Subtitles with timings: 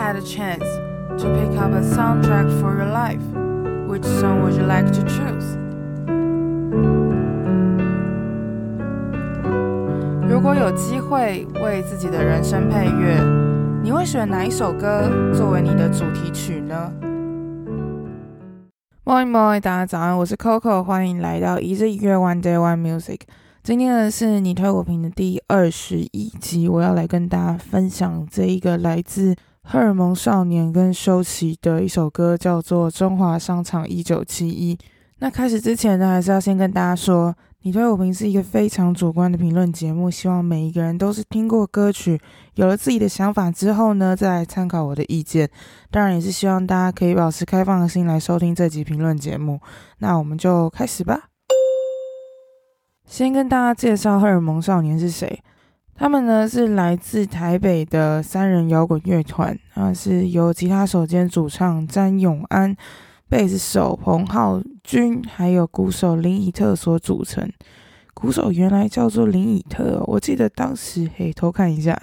[0.00, 0.64] had a chance
[1.20, 3.20] to pick up a soundtrack for your life,
[3.86, 5.58] which song would you like to choose?
[10.26, 13.22] 如果有机会为自己的人生配乐，
[13.82, 16.90] 你会选哪一首歌作为你的主题曲呢
[19.04, 23.20] ？Morning, morning，大家早安，我是 Coco，欢迎来到一日一乐 One Day One Music。
[23.62, 34.74] 今天呢是你推我评的第二十一集，我要来跟大家分享这一个来自荷尔蒙少年跟修齐的一首歌，叫做《中华商场一九七一》。
[35.18, 42.18] 那开始之前呢，还是要先跟大家说，你推我评是一个非常主观的评论节目，希望每一个人都是听过歌曲，
[42.54, 45.48] 有了自己的想法之后呢，再来参考我的意见。
[45.90, 49.60] 当然，也是希望大家可以保持开放的心来收听这集评论节目。
[49.98, 51.28] 那我们就开始吧。
[53.04, 55.42] 先跟大家介绍荷尔蒙少年是谁。
[56.00, 62.74] 他们呢是来自台北的三人摇滚乐团，啊，是由吉他手兼主唱詹永安、
[63.28, 67.46] 贝斯手彭浩君，还有鼓手林以特所组成。
[68.14, 72.00] 鼓手原来叫做林以特，我记得当时嘿偷看一下，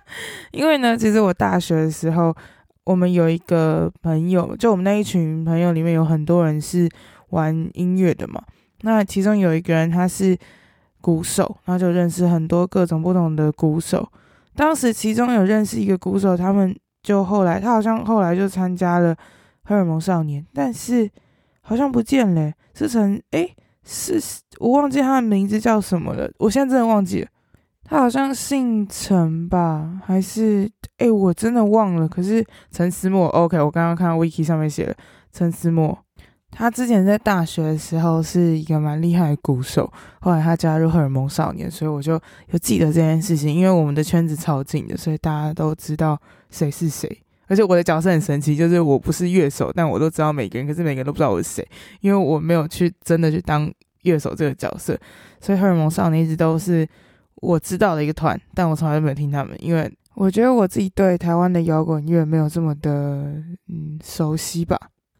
[0.52, 2.36] 因为呢，其实我大学的时候，
[2.84, 6.86] 我们有一个朋友，就我们那一群朋友里面有很多人是
[7.30, 8.42] 玩音乐的嘛。
[8.82, 10.36] 那其中有一个人，他是
[11.00, 14.06] 鼓手，然后就认识很多各种不同的鼓手。
[14.54, 19.14] 当时其中有认识一个鼓手，他们就后来，他好像后来就参加了
[19.64, 21.08] 荷尔蒙少年，但是
[21.60, 23.54] 好像不见了，是陈诶，
[23.84, 24.20] 是
[24.58, 27.28] 我忘记他的名字叫什么了，我现在真的忘记了。
[27.84, 32.06] 他好像姓陈吧，还是诶，我真的忘了。
[32.06, 34.94] 可是陈思默，OK，我刚刚看到 Wiki 上面写了
[35.32, 35.96] 陈思默。
[36.50, 43.54] 他之前在大学的时候是一个蛮厉害的鼓手，后来他加入荷尔蒙少年，所以我就有记得这件事情。
[43.54, 47.22] 因为我们的圈子超近的，所以大家都知道谁是谁。
[47.46, 51.66] 而且我的角色很神奇，就是我不是乐手，但我都知道每个人，可是每个人都不知道我是谁，
[52.00, 53.70] 因为我没有去真的去当
[54.02, 54.98] 乐手这个角色。
[55.40, 56.86] 所以荷尔蒙少年一直都是
[57.36, 62.90] 我知道的一个团，但我从来都没有听他们，因为我觉得我自己对台湾的摇滚乐没有这么的
[63.68, 64.78] 嗯熟悉吧。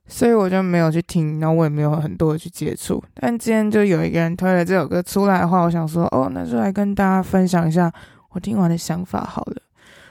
[0.08, 3.02] 所以我就没有去听，然后我也没有很多的去接触。
[3.14, 7.92] 但今天就有一个人推了这首歌出来的话，我想说，哦，那就来跟大家分享一下
[8.30, 9.56] 我听完的想法好了。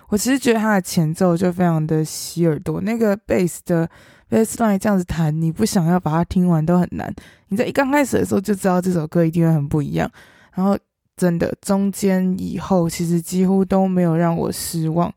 [0.09, 3.89] 我其实觉得它的前奏就非常的洗耳朵，那个贝斯的
[4.29, 7.13] bass 弦这样子弹，你不想要把它听完都很难。
[7.49, 10.09] 你在一刚开始的时候就知道这首歌一定会很不一样，
[10.53, 10.77] 然后
[11.17, 15.11] 真的中间以后其实几乎都没有让我失望。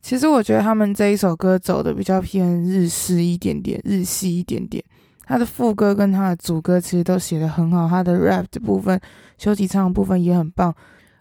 [0.00, 4.82] 其实我觉得他们这一首歌走的比较偏日式一点点，日系一点点。
[5.26, 8.98] 他的副歌跟他的主歌其实都写的很好，他的 rap 的部分、
[9.36, 10.74] 修齐唱的部分也很棒。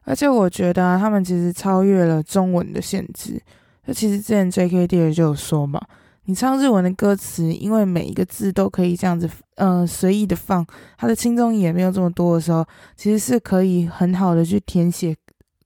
[0.04, 3.42] 而且我觉得啊，他们其实超越了中文的限制。
[3.86, 5.82] 就其实之前 JKD 就有说嘛，
[6.24, 10.66] 你唱日文的歌词，因为每一个字都可以这样子，呃，随意的放，
[10.98, 15.14] 他的轻重也没有这么多的时候，其实是可以很好的去填写。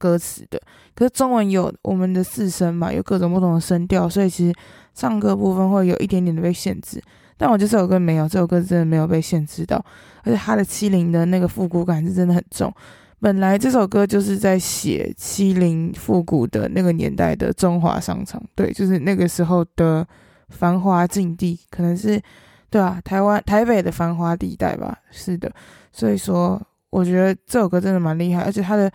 [0.02, 0.60] 歌词的，
[0.96, 4.56] 可是中文有我们的四声嘛，有各种不同的声调，所以其实
[4.96, 7.00] 唱歌部分会有一点点的被限制。
[7.38, 9.78] 但我觉得这首歌没有，这首歌真的没有被限制到，
[10.24, 12.74] 而且它的七零的那个复古感是真的很重。
[13.20, 20.06] 本来这首歌就是在写七零复古的那个年代的中华商场，对，就是那个时候的
[20.50, 22.20] 繁华境地，可能是
[22.72, 25.52] 对啊，台湾台北的繁华地带吧，是的。
[25.92, 28.92] 所以说，我觉得这首歌真的蛮厉害，而且它的。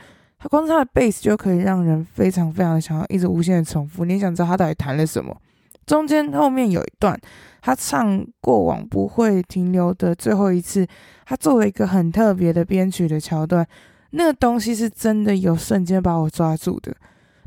[0.49, 4.05] 光是他的贝斯就可以让人非常非常想要一直无限的重复。
[4.05, 5.37] 你想知道他到底弹了什么？
[5.87, 7.19] 中间后面有一段，
[7.63, 10.87] 他唱过往不会停留的最后一次，
[11.25, 13.67] 他做了一个很特别的编曲的桥段。
[14.11, 16.95] 那个东西是真的有瞬间把我抓住的，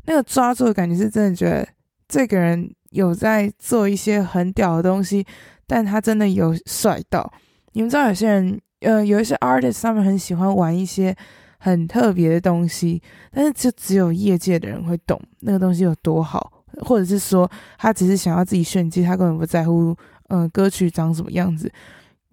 [0.06, 1.68] 那个抓住的感觉是真的觉得
[2.08, 5.24] 这个人有在做一些很屌的东西，
[5.66, 7.30] 但他真的有帅到。
[7.72, 11.14] 你们知道有些人，呃，有一些 artist 他们很喜欢玩一些。
[11.62, 16.50] 很特别的东西，但是就只有业界的人会懂那个东西有多好，
[16.80, 19.94] 或者是说他只是想要自己炫技，他根本不在乎，
[20.30, 21.70] 嗯、歌曲长什么样子。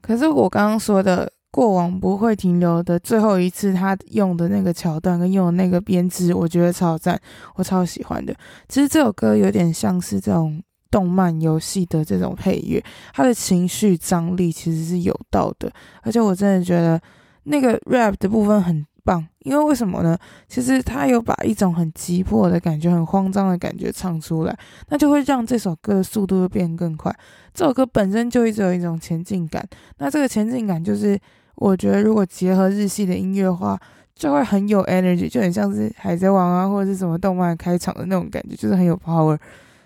[0.02, 7.20] 可是我刚刚说的过往不会停留的最后一次，他用的那个桥段跟用的那个编织，我觉得超赞，
[7.56, 8.34] 我超喜欢的。
[8.70, 12.82] 其实这首歌有点像是这种动漫游戏的这种配乐，
[13.14, 15.70] 它的情绪张力其实是有到的，
[16.02, 16.98] 而且我真的觉得
[17.44, 18.86] 那个 rap 的部分很。
[19.08, 20.18] 棒，因为为什么呢？
[20.50, 24.54] 其实他有把一种很急迫的感觉、很慌张的感觉唱出来，
[24.90, 27.16] 那就会让这首歌的速度会变更快。
[27.54, 29.66] 这首歌本身就一直有一种前进感，
[30.00, 31.18] 那这个前进感就是
[31.56, 33.80] 我觉得如果结合日系的音乐的话，
[34.14, 39.38] 就会很有 energy，就很像是海贼王啊或者是什么动漫开场的那种感觉，就是很有 power。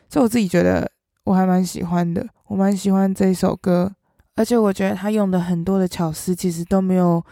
[0.09, 0.89] 所以我自己觉得
[1.25, 3.91] 我还蛮喜欢的，我蛮喜欢这一首歌，
[4.35, 7.23] 而且我觉得他用的很多的巧思其实都没有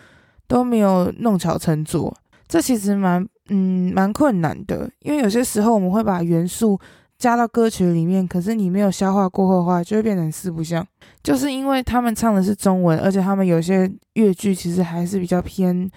[0.49, 2.13] 都没有弄巧成拙，
[2.47, 6.77] 这其实蛮嗯蛮困难的，因为有些时候我们会把元素
[7.17, 10.85] 加到歌曲里面，可是你没有消化过后的话，就会变成四不像。
[11.23, 15.89] 就是因为他们唱的是中文，而且他们有些乐句其实还是比较偏。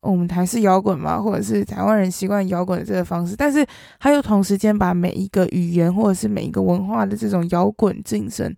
[0.00, 3.64] 我们台式摇滚嘛，或者是台湾人习惯摇滚的这个方式，但是
[4.00, 8.52] 他又同时间把每一个语言或者是每一个文化的这种摇滚精神，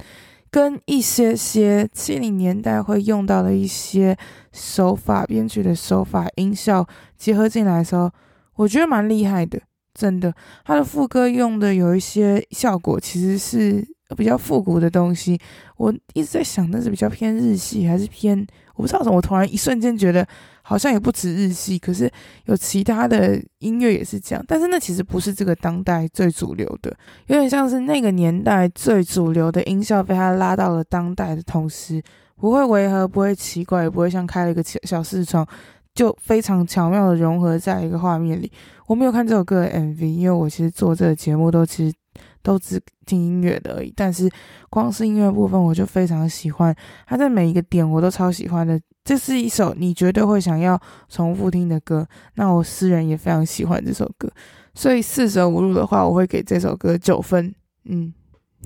[0.54, 4.16] 跟一些些七零年代会用到的一些
[4.52, 6.86] 手法、编曲的手法、音效
[7.16, 8.08] 结合进来的时候，
[8.54, 9.60] 我觉得蛮厉害的，
[9.94, 10.32] 真的。
[10.64, 13.84] 他的副歌用的有一些效果，其实是
[14.16, 15.36] 比较复古的东西。
[15.76, 18.46] 我一直在想，那是比较偏日系还是偏？
[18.74, 20.26] 我不知道怎么，我突然一瞬间觉得。
[20.66, 22.10] 好像也不止日系，可是
[22.46, 24.42] 有其他的音乐也是这样。
[24.48, 26.90] 但是那其实不是这个当代最主流的，
[27.26, 32.02] 有点像是那个年代最主流的音效被他拉到了当代的同时，
[32.36, 35.46] 不会违和，不会奇怪，也不会像开了一个小视窗，
[35.94, 38.50] 就非常巧妙的融合在一个画面里。
[38.86, 41.96] 我没有看这首歌的 MV，因为我其实做这个节目都其实
[42.42, 43.92] 都只听音乐的而已。
[43.96, 44.28] 但是
[44.68, 46.74] 光是音乐部分，我就非常喜欢，
[47.06, 48.78] 它在每一个点我都超喜欢的。
[49.04, 54.30] 这是一首你绝对会想要重复听的歌，那我私人也非常喜欢这首歌，
[54.74, 57.54] 所以四舍五入的话，我会给这首歌九分。
[57.84, 58.12] 嗯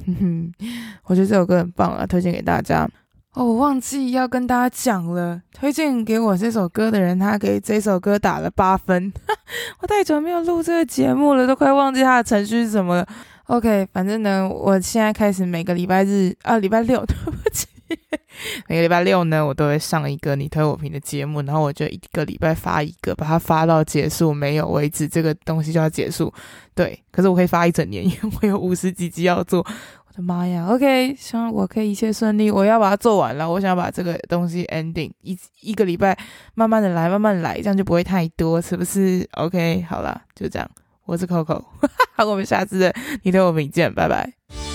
[0.07, 0.53] 哼哼，
[1.07, 2.89] 我觉得这首歌很棒啊，推荐给大家。
[3.39, 9.13] 哦，我忘记要跟大家讲了，推荐给我这首歌的人，他给这首歌打了八分。
[9.79, 13.07] 我太久没有录这个节目了，都快忘记他的程序是什么了。
[13.45, 17.69] OK，反正呢，我现在开始每个礼拜日啊，礼拜六， 对不起。
[18.67, 26.33] 每个礼拜六呢，我都会上一个你推我评的节目，然后我就一个礼拜发一个，把它发到结束没有为止，这个东西就要结束。
[26.75, 29.65] 对，可是我可以发一整年，因为我有五十几集要做。
[30.23, 33.49] 妈呀！OK，希望我可以一切顺利，我要把它做完了。
[33.49, 36.17] 我想把这个东西 ending 一一个礼拜，
[36.55, 40.69] 慢慢的来，慢慢来，这样就不会太多，是不是？OK，好了，就这样。
[41.05, 41.65] 我是 Coco，
[42.19, 44.68] 我们下次的你对我们见，拜拜。